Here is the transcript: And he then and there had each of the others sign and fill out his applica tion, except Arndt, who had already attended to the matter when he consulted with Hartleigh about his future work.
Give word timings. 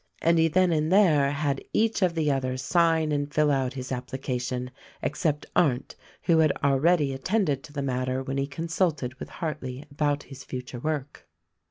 And 0.23 0.39
he 0.39 0.47
then 0.47 0.71
and 0.73 0.91
there 0.91 1.29
had 1.29 1.63
each 1.73 2.01
of 2.01 2.15
the 2.15 2.31
others 2.31 2.63
sign 2.63 3.11
and 3.11 3.31
fill 3.31 3.51
out 3.51 3.73
his 3.73 3.91
applica 3.91 4.41
tion, 4.41 4.71
except 5.03 5.45
Arndt, 5.55 5.95
who 6.23 6.39
had 6.39 6.51
already 6.63 7.13
attended 7.13 7.61
to 7.65 7.71
the 7.73 7.83
matter 7.83 8.23
when 8.23 8.39
he 8.39 8.47
consulted 8.47 9.13
with 9.19 9.29
Hartleigh 9.29 9.83
about 9.91 10.23
his 10.23 10.43
future 10.43 10.79
work. 10.79 11.27